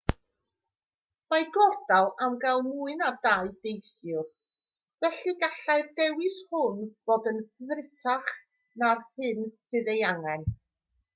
mae 1.33 1.43
gordal 1.57 2.07
am 2.27 2.37
gael 2.45 2.61
mwy 2.69 2.95
na 3.01 3.09
2 3.25 3.51
deithiwr 3.67 4.25
felly 5.03 5.35
gallai'r 5.43 5.91
dewis 6.01 6.39
hwn 6.53 6.81
fod 7.11 7.29
yn 7.33 7.39
ddrutach 7.73 8.31
na'r 8.85 9.05
hyn 9.21 9.45
sydd 9.73 9.93
ei 9.97 10.03
angen 10.15 10.49